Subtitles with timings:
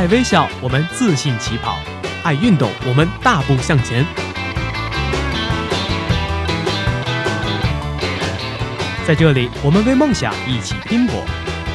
[0.00, 1.76] 爱微笑，我们自信起跑；
[2.22, 4.02] 爱运动，我们大步向前。
[9.06, 11.16] 在这里，我们为梦想一起拼搏；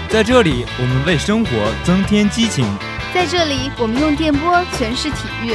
[0.10, 1.52] 在这里，我们为生活
[1.84, 2.66] 增添激情；
[3.14, 5.54] 在这里，我们用电波诠释体育，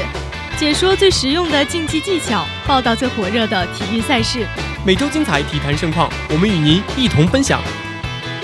[0.56, 4.46] 解说最实用的竞技技巧，报道最火热的体育赛事。
[4.86, 7.60] 每周精彩体坛盛况，我们与您一同分享。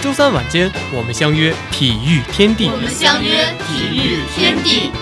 [0.02, 2.68] 周三晚间，我们相约体育天地。
[2.70, 4.92] 我们相约体育天地。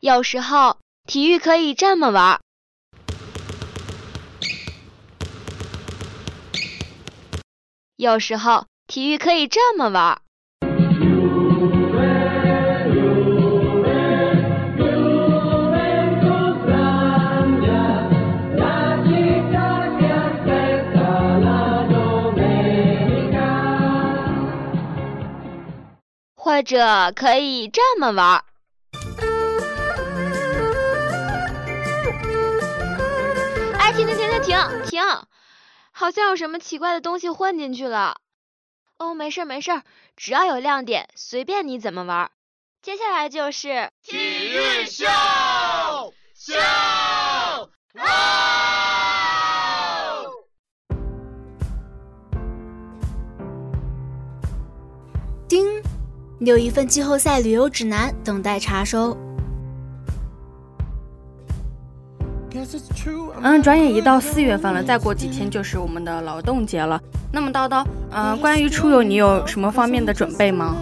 [0.00, 2.40] 有时候，体育可以这么玩儿。
[7.96, 10.20] 有时候，体育可以这么玩。
[26.62, 28.44] 或者可以这么玩。
[33.80, 35.02] 哎，停停停停停停！
[35.90, 38.20] 好像有什么奇怪的东西混进去了。
[38.96, 39.82] 哦，没事没事，
[40.14, 42.30] 只要有亮点，随便你怎么玩。
[42.80, 45.04] 接下来就是体育秀
[46.36, 46.54] 秀。
[47.92, 48.02] 叮。
[56.44, 59.16] 有一份季后赛旅游指南等待查收。
[63.40, 67.00] 嗯，转眼一到四月份了，再过几天就是我们的劳动节了。
[67.32, 70.76] 那么叨叨，嗯，关于出游，你有什么方面的准备吗？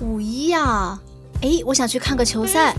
[0.00, 0.98] 五一呀。
[1.40, 2.74] 哎，我想去看个球赛。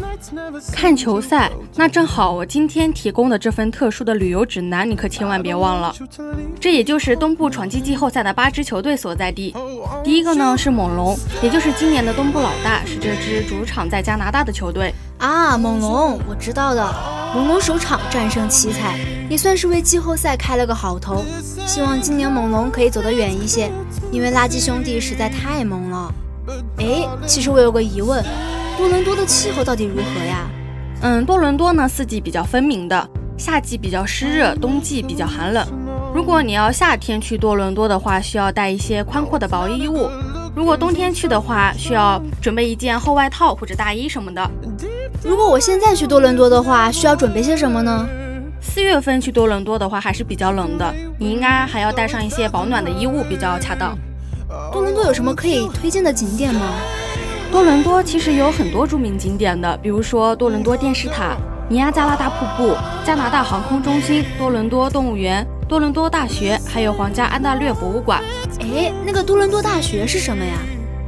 [0.73, 5.95] 看球赛，那正好，我今天提供的这份特殊的旅游指南，你可千万别忘了。
[6.59, 9.55] 这也就是东部闯击季后赛的八支球队所在地。
[10.03, 15.57] 第一个呢是猛龙，也就是今年的东部老大，是这支主场在加拿大的球队啊。
[15.57, 16.85] 猛龙，我知道的。
[17.33, 18.99] 猛龙首场战胜奇才，
[19.29, 21.23] 也算是为季后赛开了个好头。
[21.65, 23.71] 希望今年猛龙可以走得远一些，
[24.11, 26.13] 因为垃圾兄弟实在太猛了。
[26.79, 28.23] 哎，其实我有个疑问，
[28.77, 30.49] 多伦多的气候到底如何呀？
[31.01, 35.65] 嗯，多伦多呢四季比较分明的，夏季比较湿热，冬季比较寒冷。
[36.13, 40.09] 如果你要夏天去多伦多的话，需要带一些宽阔的薄衣物；
[40.55, 44.49] 如果冬天去的话，需要准备一件厚外套或者大衣什么的。
[45.23, 48.07] 如果我现在去多伦多的话，需要准备些什么呢？
[48.61, 53.97] 四月份去多伦多的话还是比较冷的，你应该还要带上一些保暖的衣物比较恰当。
[54.71, 56.71] 多伦多有什么可以推荐的景点吗？
[57.51, 61.37] 多伦多其实有很多著名景点的，比如说多伦多电视塔、
[61.69, 68.23] 尼亚加拉大瀑布、加拿大航空中心、多伦多动物园、多伦多大学，还有皇家安大略博物馆。
[68.61, 70.57] 哎，那个多伦多大学是什么呀？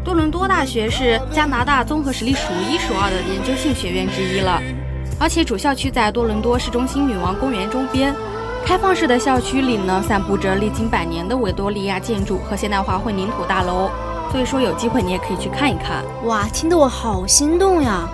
[0.04, 4.62] 多伦多大学是加拿大综合实力数一数二的研究性学院之一了，
[5.20, 8.14] 而且主校区在多伦多市中心女王公园周边。
[8.66, 13.90] 开放式的校区里呢，散布着历经百年的维多利亚建筑和现代化混凝土大楼，
[14.32, 16.04] 所以说有机会你也可以去看一看。
[16.26, 18.08] 哇，听得我好心动呀！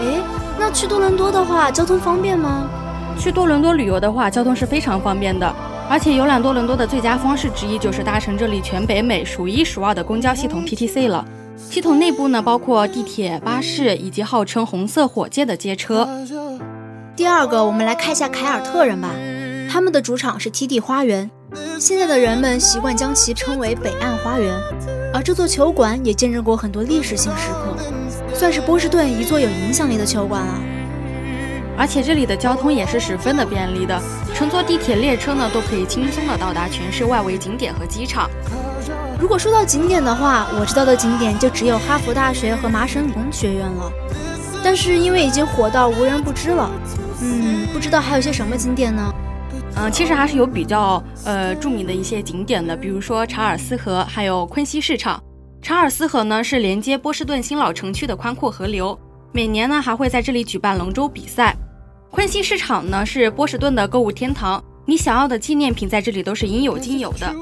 [0.00, 0.20] 诶，
[0.58, 2.66] 那去多伦多的话，交通方便吗？
[3.18, 5.54] 去多伦多旅游的话，交通是非常方便的，
[5.88, 11.24] 而且游览多伦多的最佳方式之一就是搭乘这里全北美数一数二的公交系统 TTC 了。
[11.56, 16.08] 系统内部呢，包括地铁、巴士以及号称“红色火箭”的街车。
[17.14, 19.10] 第二个，我们来看一下凯尔特人吧。
[19.74, 21.28] 他们的主场是 TD 花园，
[21.80, 24.54] 现在的人们习惯将其称为北岸花园，
[25.12, 27.76] 而这座球馆也见证过很多历史性时刻，
[28.32, 30.60] 算是波士顿一座有影响力的球馆了。
[31.76, 34.00] 而且这里的交通也是十分的便利的，
[34.32, 38.30] 乘坐地铁、列车呢都可以轻松的到达全市外围景点和机场。
[39.18, 43.90] 如果说到景点的话，我知道的景点就只有哈佛大学和麻省理工学院了，
[44.62, 46.70] 但是因为已经火到无人不知了，
[47.20, 49.12] 嗯，不知道还有些什么景点呢？
[49.76, 55.22] 嗯，其实还是有比较呃著名的一些景点的，比如说查尔斯河，还有昆西市场。
[55.60, 58.98] 查尔斯河呢是连接波士顿新老城区的宽阔河流，
[59.32, 61.56] 每年呢还会在这里举办龙舟比赛。
[62.10, 67.34] 昆西市场呢是波士顿的购物天堂，你想要的纪念品在这里都是应有尽有的。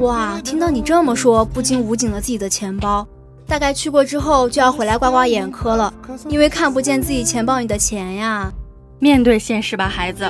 [0.00, 3.06] 哇，听到你这么说，不禁捂紧了自己的钱包。
[3.46, 5.94] 大概去过之后就要回来刮刮眼科了，
[6.28, 8.52] 因为看不见自己钱包里的钱呀。
[8.98, 10.28] 面对现实吧，孩子。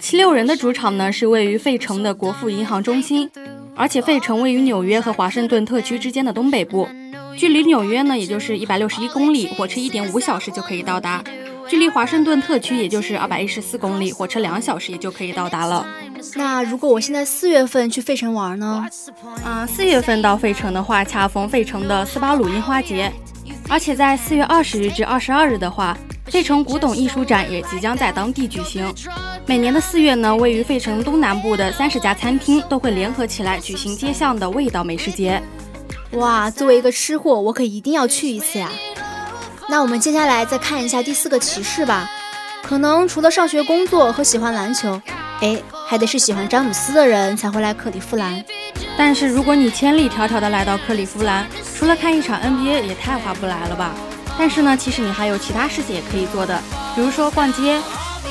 [0.00, 3.30] 七六人的主场呢是位于费城的国富银行中心，
[3.74, 6.88] 而且费城位于纽约和华盛顿特区之间的东北部，
[7.36, 11.22] 距离纽约呢也就是一百六十一公里，火车一点五小时就可以到达。
[11.68, 15.86] 距离华盛顿特区也就是二百一十四公里，火车两小时也就可以到达了。
[16.34, 18.84] 那如果我现在四月份去费城玩呢？
[19.44, 23.12] 啊，四月份到费城的话，恰逢费城的斯巴鲁樱花节，
[23.68, 25.96] 而且在四月二十日至二十二日的话，
[26.30, 28.94] 费城古董艺术展也即将在当地举行。
[29.46, 35.42] 每年的四月呢，位于费城东南部的三十家餐厅都会联合起来举行街巷的味道美食节。
[36.12, 38.68] 哇，作为一个吃货，我可一定要去一次呀！
[39.68, 42.08] 那我们接下来再看一下第四个骑士吧。
[42.62, 45.00] 可能除了上学、工作和喜欢篮球，
[45.40, 48.44] 哎，还得是喜欢詹姆斯的人才会来克利夫兰。
[48.96, 51.46] 但是如果你千里迢迢的来到克利夫兰，
[51.76, 53.94] 除了看一场 NBA，也太划不来了吧？
[54.40, 56.58] 但是呢，其实你还有其他事情也可以做的，
[56.94, 57.78] 比如说逛街，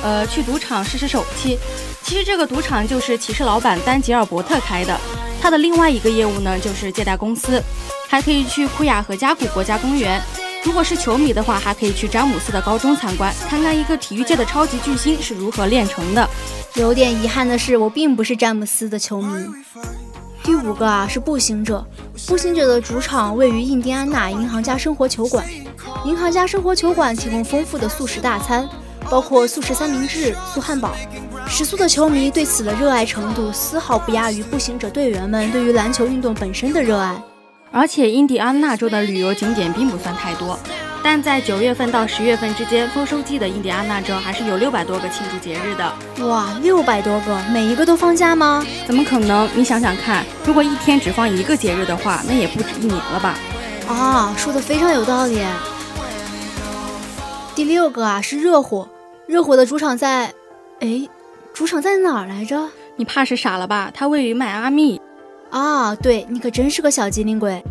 [0.01, 1.55] 呃，去赌场试试手气。
[2.01, 4.99] 其实这个赌场就是骑士老板丹吉尔伯特开的，
[5.39, 7.61] 他的另外一个业务呢就是借贷公司，
[8.07, 10.19] 还可以去库雅和加古国家公园。
[10.63, 16.27] 如果是球迷的话，还可以去詹姆斯的高中参观，看看一个体育界的超级巨星是如何炼成的。
[16.73, 19.45] 有点遗憾的是，我并不是詹姆斯的球迷。
[20.43, 21.85] 第五个啊是步行者，
[22.27, 25.45] 步行者的主场位于印第安纳银行家生活球馆。
[26.05, 28.67] 银行家生活球馆提供丰富的素食大餐，
[29.09, 30.91] 包括素食三明治、素汉堡。
[31.47, 37.21] 食素的球迷对此的热爱程度丝毫不亚于步行者队员们对于篮球运动本身的热爱。
[37.71, 40.57] 而且，印第安纳州的旅游景点并不算太多，
[41.01, 46.27] 但在九月份到十月份之间，丰收季的印第安纳州还是有六百多个庆祝节日的。
[46.27, 48.65] 哇，六百多个，每一个都放假吗？
[48.85, 49.49] 怎么可能？
[49.55, 53.35] 你想想看，如果一天只放一个节日的话，那也不止一年了吧？
[53.87, 55.41] 啊，说的非常有道理。
[57.55, 58.87] 第六个啊是热火，
[59.25, 60.33] 热火的主场在，
[60.79, 61.07] 哎，
[61.53, 62.69] 主场在哪儿来着？
[62.97, 63.89] 你怕是傻了吧？
[63.93, 65.01] 它位于迈阿密。
[65.49, 67.63] 啊，对你可真是个小机灵鬼！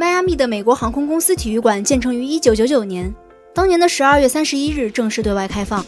[0.00, 3.14] 迈阿密的美国航空公司体育馆建成于一九九九年，
[3.54, 5.84] 当年的十二月三十一日正式对外开放。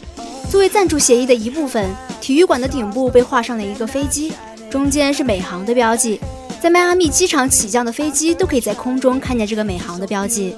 [0.50, 1.88] 作为赞助协议的一部分，
[2.20, 4.34] 体育馆的顶部被画上了一个飞机，
[4.68, 6.20] 中间是美航的标记。
[6.62, 10.54] 在迈阿密机场起降的飞机都可以在空中看见这个美航的标记。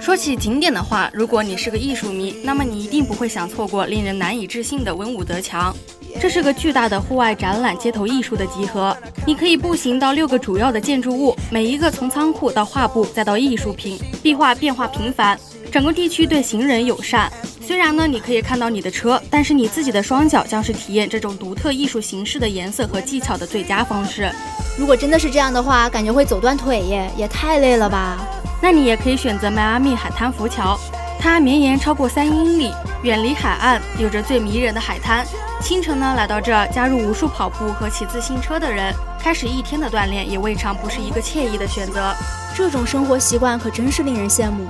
[0.00, 5.72] 说起景点的话，如果你是个艺术迷，那么你一定不会想错过令人难以置信的文武德墙。
[6.20, 8.96] 这是个巨大的户外展览、街头艺术的集合。
[9.24, 15.38] 你可以步行到六个主要的建筑物，每一个从仓库到画布再到艺术品，壁画变化频繁。
[15.70, 17.32] 整个地区对行人友善。
[17.66, 24.30] 虽然呢，你可以看到你的车，但是你自己的双脚将是体验这种独特艺术形式的颜色和技巧的最佳方式。
[24.78, 28.18] 如果真的是这样的话，感觉会走断腿耶，也太累了吧。
[28.60, 30.78] 那你也可以选择迈阿密海滩浮桥，
[31.18, 32.70] 它绵延超过三英里，
[33.02, 35.24] 远离海岸，有着最迷人的海滩。
[35.62, 42.14] 清晨呢，来到这儿，加入无数跑步和骑自行车的人，开始一天的锻炼，也未尝不是一个惬意的选择。
[42.54, 44.66] 这种生活习惯可真是令人羡慕。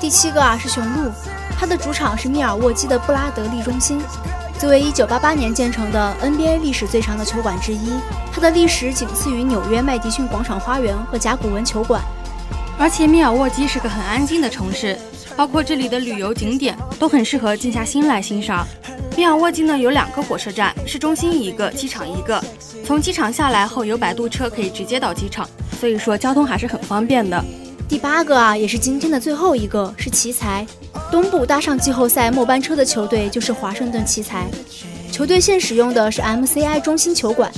[0.00, 1.10] 第七个啊是雄鹿，
[1.58, 4.00] 它的主场是密尔沃基的布拉德利中心。
[4.60, 7.90] 作为1988年建成的 NBA 历史最长的球馆之一，
[8.32, 12.00] 它的历史仅次于纽约麦迪逊广场花园和甲骨文球馆。
[12.78, 14.96] 而且密尔沃基是个很安静的城市，
[15.36, 18.64] 包括这里的旅游景点都很适合静下心来欣赏。
[19.16, 22.40] 密尔沃基呢有两个火车站，市中心一个，机场一个。
[22.86, 25.48] 从机场下来后有摆渡车可以直接到机场，
[25.80, 27.44] 所以说交通还是很方便的。
[27.88, 30.66] 第八个啊，也是今天的最后一个，是奇才。
[31.10, 34.46] 东部搭上季后赛末班车的球队就是华盛顿奇才。
[35.10, 37.50] 球队现使用的是 MCI 中心球馆，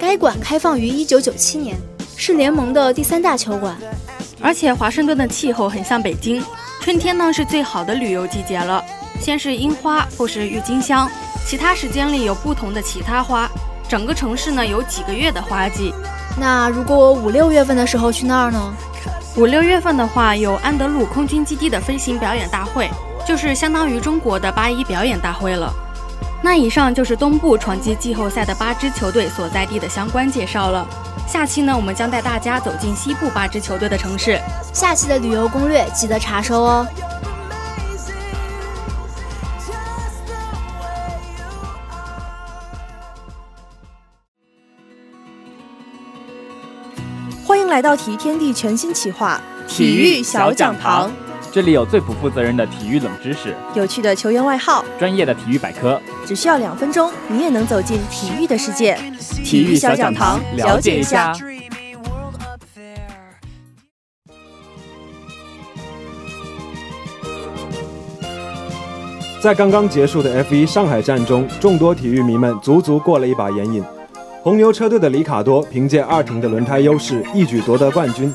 [0.00, 1.76] 该馆开放于1997年，
[2.16, 3.76] 是联盟的第三大球馆。
[4.40, 6.42] 而且华盛顿的气候很像北京，
[6.80, 8.82] 春天呢是最好的旅游季节了。
[9.20, 11.10] 先是樱花，后是郁金香，
[11.46, 13.50] 其他时间里有不同的其他花。
[13.86, 15.92] 整个城市呢有几个月的花季。
[16.40, 18.74] 那如果我五六月份的时候去那儿呢？
[19.36, 22.88] 五六月份的话，有安德鲁空军基地的飞行表演大会，
[23.26, 25.74] 就是相当于中国的八一表演大会了。
[26.40, 30.86] 那以上就是东部闯击季后赛的八支球队所在地的相关介绍了。
[31.26, 34.38] 下期呢，我们将带大家走进西部八支球队的城市。
[34.72, 36.86] 下期的旅游攻略记得查收哦。
[47.74, 51.10] 来到体育天地全新企划——体育小讲堂。
[51.50, 56.00] 这里有最不负责任的体育冷知识，有趣的球员外号，专业的体育百科。
[56.24, 58.96] 只需要两分钟，你也能走进体育的世界。
[59.44, 61.32] 体育小讲堂，了解一下。
[69.42, 73.82] 在刚刚结束的 F1 上海站中，众多体育迷们足足过了一把眼瘾。
[74.44, 78.30] 红牛车队的里卡多凭借二停的轮胎优势，一举夺得冠军。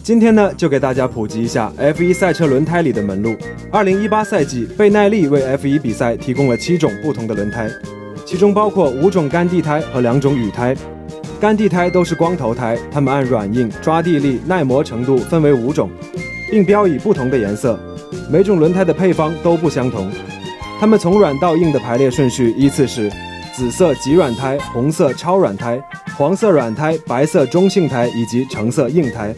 [0.00, 3.34] 今天呢，就给大家普及一下 F1 赛车轮胎里的门路。
[3.72, 7.68] 2018赛季，倍耐力为 F1 比赛提供了七种不同的轮胎，
[8.24, 10.72] 其中包括五种干地胎和两种雨胎。
[11.40, 15.90] 干地胎都是光头胎，它们按软硬、抓地力、耐磨程度分为五种，
[16.48, 17.76] 并标以不同的颜色。
[18.30, 20.08] 每种轮胎的配方都不相同，
[20.78, 23.10] 它们从软到硬的排列顺序依次是：
[23.56, 25.80] 紫色极软胎、红色超软胎、
[26.16, 29.32] 黄色软胎、白色中性胎以及橙色硬胎。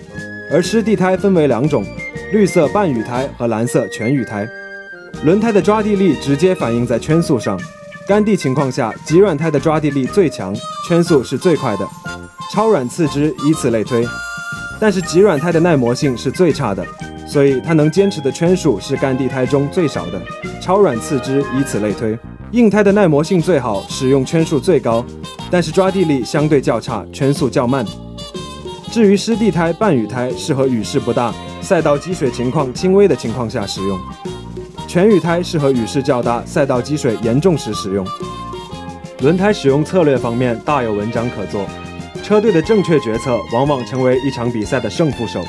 [0.50, 1.84] 而湿地胎分为两种，
[2.32, 4.48] 绿色半雨胎和蓝色全雨胎。
[5.24, 7.60] 轮胎的抓地力直接反映在圈速上，
[8.08, 10.54] 干地情况下，极软胎的抓地力最强，
[10.88, 11.86] 圈速是最快的，
[12.54, 14.02] 超软次之，以此类推。
[14.80, 16.86] 但是极软胎的耐磨性是最差的，
[17.28, 20.22] 所以它能坚持的圈数是干地胎中最少的，
[20.60, 22.18] 超软次之，以此类推。
[22.56, 25.04] 硬胎的耐磨性最好，使用圈数最高，
[25.50, 27.84] 但是抓地力相对较差，圈速较慢。
[28.90, 33.98] 至于湿地胎、半雨胎，适合雨势不大、赛道积水情况轻微的情况下使用；
[34.88, 38.06] 全雨胎适合雨势较大、赛道积水严重时使用。
[39.20, 41.66] 轮胎使用策略方面大有文章可做，
[42.22, 45.44] 车队的正确决策往往成为一场比赛的胜负手。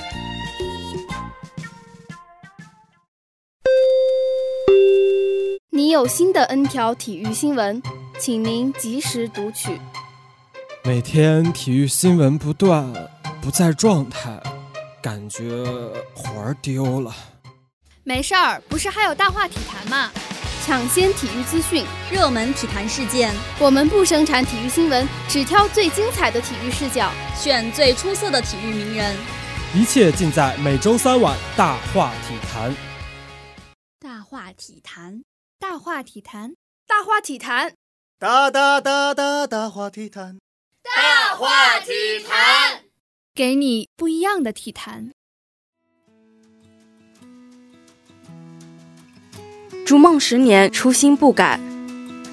[5.97, 7.81] 有新的 N 条体育新闻，
[8.19, 9.81] 请您及时读取。
[10.83, 12.93] 每天体育新闻不断。
[13.41, 14.39] 不在状态，
[15.01, 15.65] 感觉
[16.13, 17.15] 魂儿丢了。
[18.03, 20.11] 没事儿，不是还有大话体坛吗？
[20.63, 29.15] 抢先体育资讯，热门体坛事件，我们不生产体育新闻，只挑最精彩的体育视角，选最出色的体育名人。
[29.73, 32.75] 一切尽在每周三晚大话体坛。
[33.99, 35.23] 大话体坛，
[35.59, 36.53] 大话体坛，
[36.87, 37.73] 大话体坛，
[38.19, 40.37] 大大大大大话体坛，
[40.83, 42.83] 大话体坛。
[43.33, 45.11] 给你不一样的体坛。
[49.83, 51.59] 逐梦十年，初心不改。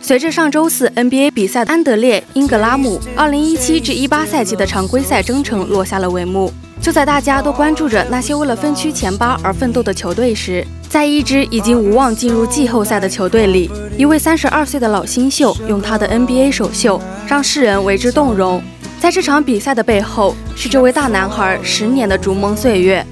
[0.03, 6.53] 随着上周四 NBA 比赛，安德烈·英格拉姆2017至18赛季的常规赛征程落下了帷幕。
[6.85, 18.63] 就在大家都关注着那些为了分区前八而奋斗的球队时，在一支已经无望进入季后赛的球队里，一位32岁的老新秀用他的 NBA 首秀让世人为之动容。
[19.01, 23.03] 在这场比赛的背后，是这位大男孩十年的逐梦岁月。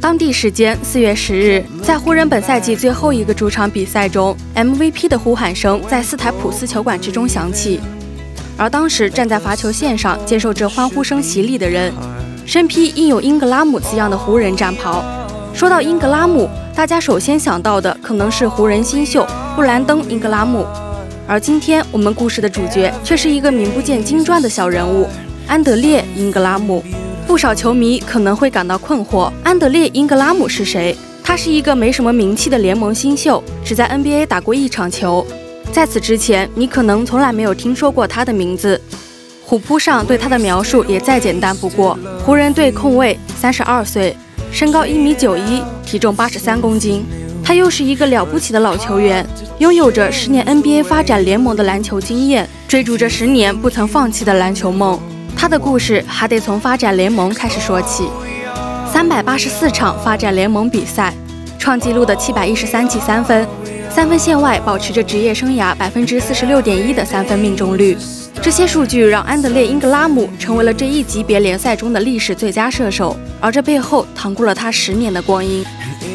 [0.00, 7.78] 当地时间四月十日，在湖人本赛季最后一个主场比赛中，MVP 的呼喊声在斯台普斯球馆之中响起。
[8.56, 11.92] 而当时站在罚球线上接受这欢呼声洗礼的人，
[12.44, 15.04] 身披印有英格拉姆字样的湖人战袍。
[15.52, 20.66] 说到英格拉姆，大家首先想到的可能是湖人新秀布兰登·英格拉姆。
[21.26, 25.06] 而今天我们故事的主角却是一个名不见经传的小人物。
[25.46, 26.82] 安德烈·英格拉姆，
[27.26, 30.96] 不少球迷可能会感到困惑：安德烈·英格拉姆是谁？
[31.22, 35.24] 他是一个没什么名气的联盟新秀，只在 NBA 打过一场球。
[35.72, 38.80] 在此之前，你可能从来没有听说过他的名字。
[39.50, 44.16] 虎扑上对他的描述也再简单不过：湖人队控卫，三十二岁，
[44.52, 47.04] 身高一米九一，体重八十三公斤。
[47.42, 49.26] 他又是一个了不起的老球员，
[49.58, 54.96] 拥有着十年 NBA 发展联盟的篮球经验，追逐着十年不曾放弃的篮球梦。
[55.36, 58.08] 他的故事还得从发展联盟开始说起。
[58.88, 61.12] 三百八十四场发展联盟比赛，
[61.58, 63.44] 创纪录的七百一十三记三分，
[63.90, 67.96] 三分线外保持着职业生涯百分之四十六点一的三分命中率。
[68.40, 75.64] 这些数据让安德烈·英格拉姆成为了这一级别联赛中的历史最佳射手，而这背后趟过了他十年的光阴。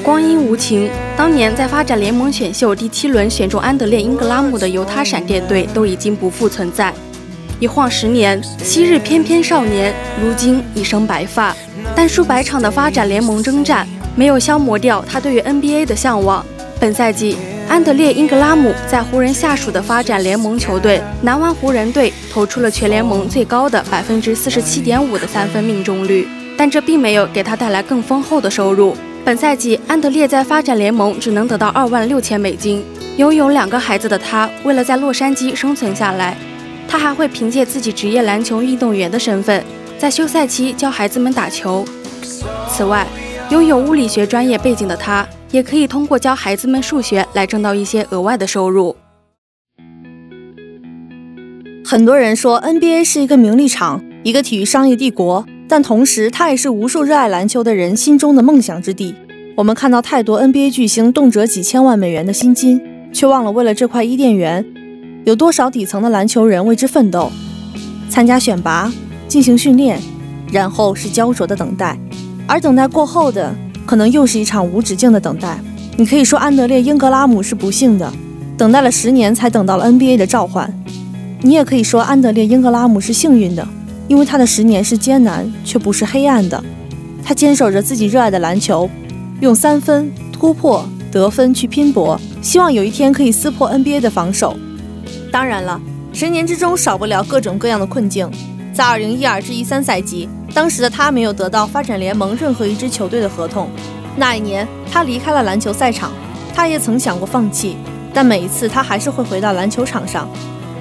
[0.01, 6.93] 光阴无情，当年在发展联盟选秀第七轮选中安德烈·英格拉姆的犹他闪电队都已经不复存在。
[7.59, 11.53] 一晃十年，昔日翩翩少年，如今一生白发。
[11.93, 16.43] 但数百场的发展联盟征战，没有消磨掉他对于 NBA 的向往。
[16.79, 28.95] 本赛季，安德烈·英格拉姆在湖人下属的发展联盟球队南湾湖人队投出了全联盟最高的百分之四十七点五的三分命中率，但这并没有给他带来更丰厚的收入。
[29.25, 32.85] 本赛季，安德烈在发展联盟只能得到二万六千美金。
[33.17, 36.37] 拥有两个孩子的他，为了在洛杉矶生存下来。
[36.87, 39.63] 他还会凭借自己职业篮球运动员的身份，
[39.97, 41.83] 在休赛期教孩子们打球。
[42.69, 43.07] 此外，
[43.49, 48.93] 拥有物理学专业背景的他，也可以通过教孩子们数学来挣到一些额外的收入。
[51.85, 59.15] 很多人说 NBA 是一个名利场，一个体育商业帝国，但同时它也是无数热爱篮球的人心中的梦想之地。
[59.55, 62.81] 我们看到太多 NBA 巨星动辄几千万美元的薪金，
[63.13, 64.65] 却忘了为了这块伊甸园。
[65.23, 67.31] 有多少底层的篮球人为之奋斗，
[68.09, 68.91] 参加选拔，
[69.29, 70.01] 进行训练，
[70.51, 71.97] 然后是焦灼的等待。
[72.45, 73.55] 而等待过后的，
[73.85, 75.59] 可能又是一场无止境的等待。
[75.97, 78.11] 你可以说安德烈·英格拉姆是不幸的，
[78.57, 80.67] 等待了十年才等到了 NBA 的召唤；
[81.41, 83.65] 你也可以说安德烈·英格拉姆是幸运的，
[84.07, 86.61] 因为他的十年是艰难却不是黑暗的。
[87.23, 88.89] 他坚守着自己热爱的篮球，
[89.39, 94.55] 用三分突破得分去拼搏，希望有一天可以撕破 NBA 的防守。
[95.31, 95.79] 当然了，
[96.13, 98.29] 十年之中少不了各种各样的困境。
[98.75, 103.69] 在2012至13赛季，当时的他没有得到发展联盟任何一支球队的合同。
[104.17, 106.11] 那一年，他离开了篮球赛场。
[106.53, 107.77] 他也曾想过放弃，
[108.13, 110.27] 但每一次他还是会回到篮球场上。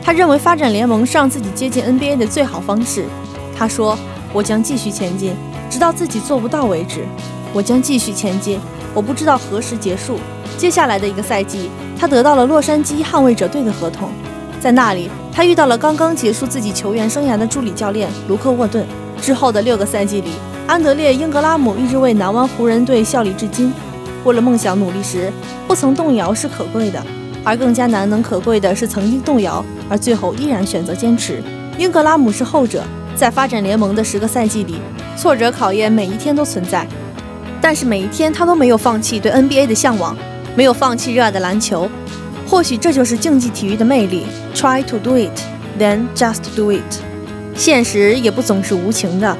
[0.02, 3.04] 他认为发展联盟是让自己接近 NBA 的最好方式。
[3.56, 3.96] 他说
[4.34, 5.32] ：“我将继续前进，
[5.70, 7.04] 直到自己做不到为止。
[7.52, 8.58] 我将继续前进，
[8.92, 10.18] 我不知道何时结束。”
[10.58, 14.10] 接下来的一个赛季，他得到了洛杉矶捍卫者队的合同。
[14.60, 18.86] 在那里，他遇到了刚刚结束自己球员生涯的助理教练卢克·沃顿。
[19.20, 20.30] 之后的六个赛季里，
[20.68, 23.72] 安德烈·英格拉姆一直为南湾湖人队效力至今。
[24.22, 25.32] 为了梦想努力时，
[25.66, 27.04] 不曾动摇是可贵的，
[27.42, 31.42] 而更加难能可贵的是曾经动摇而最后依然选择坚持。
[31.78, 32.84] 英格拉姆是后者，
[33.16, 34.76] 在发展联盟的十个赛季里，
[35.16, 36.86] 挫折考验每一天都存在，
[37.60, 40.16] 但是每一天他都没有放弃对 NBA 的向往，
[40.54, 41.90] 没有放弃热爱的篮球。
[42.46, 44.24] 或许这就是竞技体育的魅力。
[44.54, 45.38] Try to do it,
[45.78, 46.82] then just do it。
[47.56, 49.36] 现实也不总是无情的，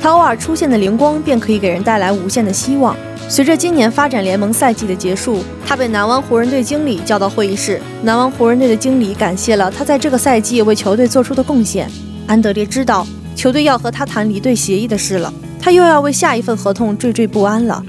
[0.00, 2.96] 它偶尔出现的灵光便可以给人带来无限的希望。
[3.28, 7.78] 随着今年发展联盟赛季的结束，他被南湾湖人队经理叫到会议室。
[8.02, 11.90] 南湾湖人队的经理感谢了他在这个赛季为球队做出的贡献。
[12.26, 17.82] 安德烈知道球队要和他谈离队协议的事了，他又要为下一份合同惴惴不安了。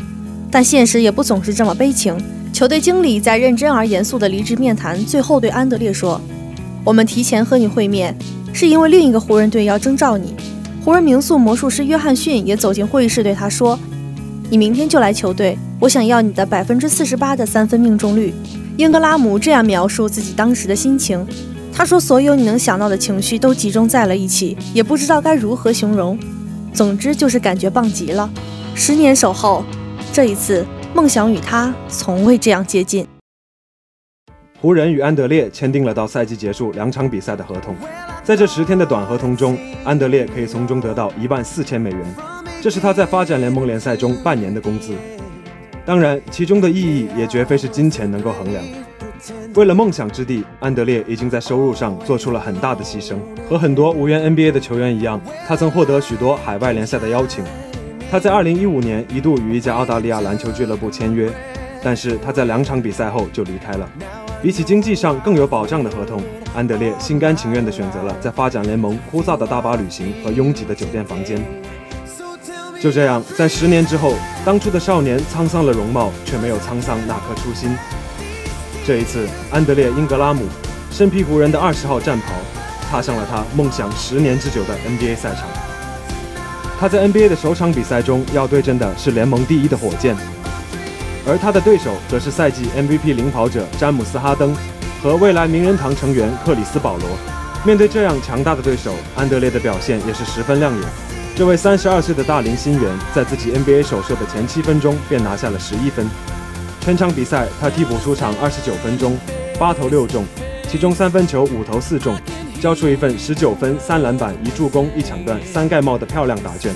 [0.52, 2.18] 但现实也不总是这么悲情。
[2.60, 6.20] 球队经理在认真而严肃的离职面谈最后对安德烈说
[6.84, 8.14] ：“我们提前和你会面，
[8.52, 10.36] 是因为另一个湖人队要征召你。”
[10.84, 13.80] 湖人名宿魔术师约翰逊也走进会议室对他说
[14.52, 18.34] ：“你明天就来球队，我想要你的百分之四十八的三分命中率。”
[18.76, 21.26] 英格拉姆这样描述自己当时的心情
[21.72, 26.20] ：“他说，所有你能想到的情绪都集中在了一起，也不知道该如何形容。
[26.74, 28.30] 总之就是感觉棒极了。
[28.76, 29.64] 十年守候，
[30.12, 33.06] 这一次。”梦想与他从未这样接近。
[34.60, 37.76] 湖人与安德烈签订了到赛季结束两场比赛的合同，
[38.24, 42.16] 在这十天的短合同中，安德烈可以从中得到一万四千美元，
[42.62, 44.94] 这是他在发展联盟联赛中半年的工资。
[45.86, 48.64] 当然，其中的意义也绝非是金钱能够衡量。
[49.56, 53.16] 为了梦想之地，安德烈已经在收入上做出了很大的牺牲。
[53.50, 57.44] 和很多无缘 NBA 的球员一样，他曾获得许多海外联赛的邀请。
[58.12, 61.32] 他在2015年一度与一家澳大利亚篮球俱乐部签约，
[61.84, 63.88] 但是他在两场比赛后就离开了。
[64.42, 66.20] 比起经济上更有保障的合同，
[66.56, 71.40] 安德烈心甘情愿地选择了在发展联盟枯燥的大巴旅行和拥挤的酒店房间。
[72.82, 77.78] 就这样，在十年之后，当初的少年沧桑了容貌，却没有沧桑那颗初心。
[78.88, 80.46] 这一次，安德烈·英格拉姆
[80.90, 82.32] 身披湖人的二十号战袍，
[82.90, 85.69] 踏上了他梦想十年之久的 NBA 赛场。
[86.80, 90.16] 他在 NBA 的首场比赛中要对阵的是联盟第一的火箭，
[91.28, 94.56] 而他的对手则是赛季 MVP 领跑者詹姆斯·哈登
[95.04, 97.10] 和未来名人堂成员克里斯·保罗。
[97.66, 100.90] 面对这样强大的对手，安德烈的表现也是十分亮眼。
[101.36, 106.10] 这位三十二岁的大龄新援在自己 NBA 首秀的前七分钟便拿下了十一分，
[106.80, 109.18] 全场比赛他替补出场二十九分钟，
[109.60, 110.26] 八投六中，
[110.70, 112.16] 其中三分球五投四中。
[112.60, 116.74] 交出一份十九分、三篮板、一助攻、一抢断、三盖帽的漂亮答卷。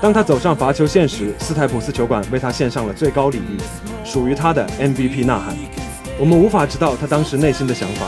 [0.00, 3.58] 当他走上罚球线时，斯台普斯球馆为他献上了最高礼遇，
[4.04, 5.56] 属于他的 MVP 呐喊。
[6.20, 8.06] 我们无法知道他当时内心的想法，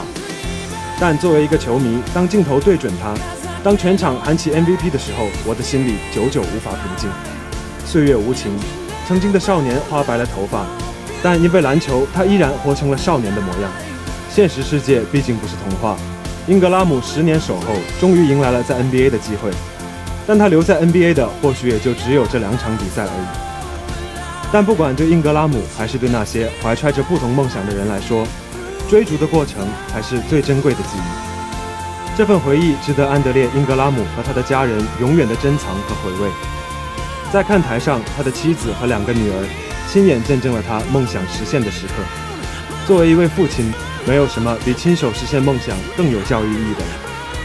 [1.01, 3.13] 但作为一个球迷，当镜头对准他，
[3.61, 7.09] 当全场喊起 MVP 的时候，我的心里久久无法平静。
[7.85, 8.53] 岁月无情，
[9.05, 10.65] 曾经的少年花白了头发，
[11.21, 13.69] 但因为篮球，他依然活成了少年的模样。
[14.29, 15.97] 现实世界毕竟不是童话。
[16.47, 17.67] 英格拉姆十年守候，
[17.99, 19.51] 终于迎来了在 NBA 的机会，
[20.25, 24.51] 但他留在 NBA 的或许也就只有这两场比赛而已。
[24.51, 28.25] 但不管对英格拉姆，还是对那些怀揣着不同梦想的人来说，
[28.89, 32.17] 追逐的过程才是最珍贵的记忆。
[32.17, 36.31] 这份回忆值得安德烈·英格拉姆和他的家人永远的珍藏和回味。
[37.31, 39.47] 在看台上，他的妻子和两个女儿
[39.87, 41.93] 亲眼见证了他梦想实现的时刻。
[42.87, 43.71] 作为一位父亲。
[44.07, 46.91] 没有什么比亲手实现梦想更有教育意义的了，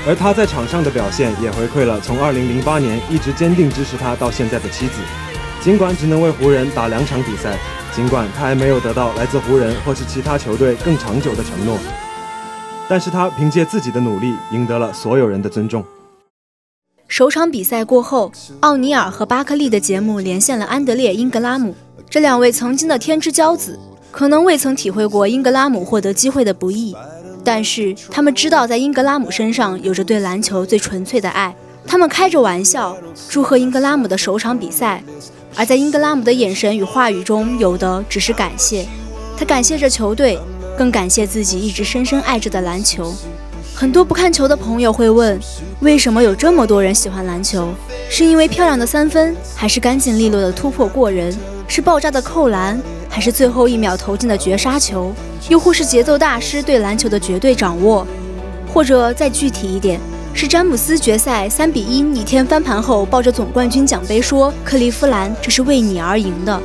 [0.08, 4.94] 而他在场上的表现也回馈了从2008年一直坚定支持他到现在的妻子。
[5.62, 7.58] 尽管只能为湖人打两场比赛，
[7.94, 11.78] 尽管他还没有得到来自湖人或是其他球队更长久的承诺，
[12.88, 15.84] 但是他凭借自己的努力赢得了所有人的尊重。
[17.08, 21.74] 首场比赛过后，奥尼尔和巴克利的节目连线了安德烈·英格拉姆。
[22.08, 23.78] 这两位曾经的天之骄子，
[24.10, 26.96] 可能未曾体会过英格拉姆获得机会的不易，
[27.44, 31.54] 但是他们知道在英格拉姆身上有着对篮球最纯粹的爱。
[31.86, 32.96] 他们开着玩笑
[33.28, 35.02] 祝贺英格拉姆的首场比赛，
[35.54, 38.86] 而在英格拉姆的眼神与话语中，有的只是感谢。
[39.38, 40.38] 他感谢着球队，
[40.76, 43.14] 更感谢自己一直深深爱着的篮球。
[43.74, 45.38] 很多不看球的朋友会问，
[45.80, 47.68] 为什么有这么多人喜欢篮球？
[48.08, 51.32] 是因为漂亮的三分，还是干净利落的突破过人？
[51.68, 55.12] 是爆炸的扣篮，还是最后一秒投进的绝杀球？
[55.48, 58.06] 又或是节奏大师对篮球的绝对掌握？
[58.72, 59.98] 或者再具体一点，
[60.34, 66.60] 是詹姆斯决赛三比一逆天翻盘后，抱着总冠军奖杯说：“克利夫兰，这是为你而赢的。”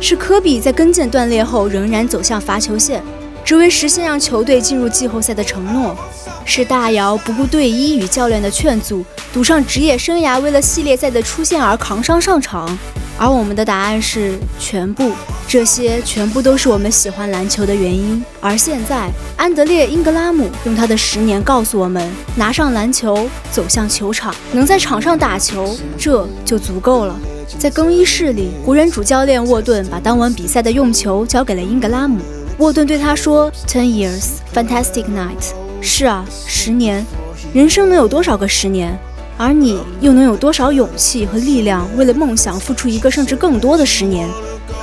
[0.00, 3.02] 是科比在跟腱断裂后仍然走向罚球线，
[3.44, 5.96] 只为实现让球队进入季后赛的承诺。
[6.44, 12.78] 是大姚不顾队医与教练的劝阻，赌上职业生涯为了系列赛的出现而扛伤上场。
[13.20, 15.12] 而我们的答案是全部，
[15.46, 18.24] 这些全部都是我们喜欢篮球的原因。
[18.40, 27.14] 而现在，安德烈·英格拉姆用他的十年告诉我们：拿上篮球，走向球场，能在场上打球，这就足够了。
[27.58, 32.20] 在更衣室里，湖人主教练沃顿把当晚比赛的用球交给了英格拉姆。
[32.56, 35.52] 沃顿对他说：“Ten years, fantastic night。”
[35.82, 37.04] 是啊，十年，
[37.52, 38.98] 人生能有多少个十年？
[39.42, 44.28] 而你又能有多少勇气和力量，为了梦想付出一个甚至更多的十年？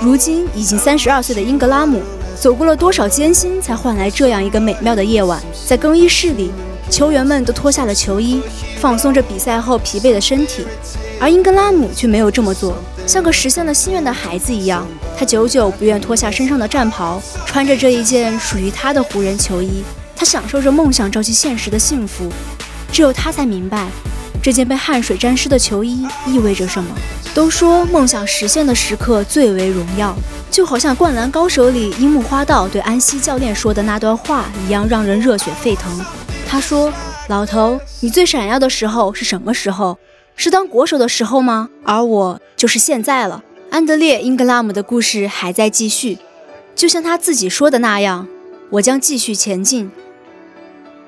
[0.02, 2.02] 如今已经三十二岁的英格拉姆，
[2.42, 5.40] 走过了多少艰辛，才换来这样一个美妙的夜晚？
[5.68, 6.50] 在更衣室里，
[6.90, 8.42] 球员们都脱下了球衣，
[8.80, 10.66] 放松着比赛后疲惫的身体，
[11.20, 19.84] 而英格拉姆却没有这么做，像个实现了心愿的孩子一样，他久久不愿脱下身上的战袍，穿着这一件属于他的湖人球衣。
[20.16, 22.28] 他享受着梦想照进现实的幸福，
[22.92, 23.86] 只有他才明白，
[24.48, 26.96] 这件被汗水沾湿的球衣意味着什么。
[27.34, 30.16] 都说梦想实现的时刻最为荣耀，
[30.50, 36.00] 就好像《灌篮高手》里樱木花道对安西教练说的那段话一样，让人热血沸腾。
[36.48, 36.94] 他说
[37.28, 39.98] ：“老头，你最闪耀的时候是什么时候？
[40.38, 41.68] 是当国手的时候吗？
[41.84, 46.20] 而我就是现在了。”安德烈·英格拉姆的故事还在继续，
[46.74, 48.26] 就像他自己说的那样
[48.72, 49.92] ：“我将继续前进。”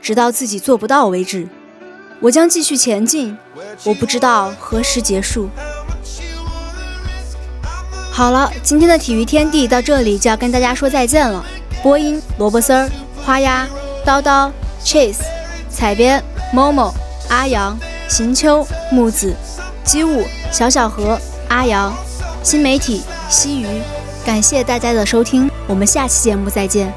[0.04, 1.47] 直到自己做不到为止，
[2.21, 3.38] 我将继续前进。
[3.84, 5.49] 我不知道何时结束。
[8.12, 11.45] 好了，今天的体育天地到这里就要跟大家说再见了。
[11.82, 12.89] 播音：萝卜丝儿、
[13.23, 13.65] 花鸭、
[14.05, 14.51] 叨叨、
[14.84, 15.21] Chase、
[15.69, 16.21] 彩编、
[16.53, 16.93] Momo、
[17.29, 17.77] 阿阳、
[18.10, 19.34] 行秋、木子、
[19.86, 21.93] 机务、小小何、阿阳、
[22.43, 23.67] 新媒体、西鱼。
[24.25, 26.93] 感谢大家的收听，我们下期节目再见。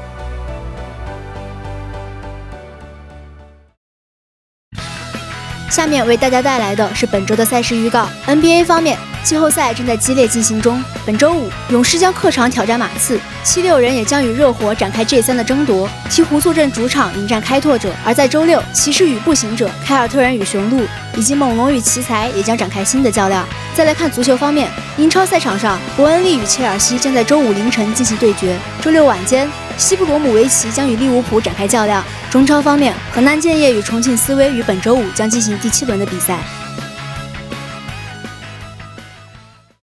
[5.73, 8.07] 下面为大家带来的是本周的赛事预告。
[8.27, 10.83] NBA 方面，季后赛正在激烈进行中。
[11.05, 15.89] 本周五，勇士将客场挑战马刺，七六人也将与热火展开 G 三的争夺。
[16.09, 17.93] 鹈鹕坐镇主场迎战开拓者。
[18.05, 23.47] 而在周六，骑士与步行者，凯尔特人与雄鹿，以及猛龙与奇才也将展开新的较量。
[23.73, 28.57] 再来看足球方面，英超赛场上，伯恩利与切尔西将在周五凌晨进行对决。
[28.81, 29.47] 周六晚间。
[29.75, 32.03] 西布罗姆维奇将与利物浦展开较量。
[32.29, 36.37] 中超方面，河南建业与重庆斯威于本周五将进行第七轮的比赛。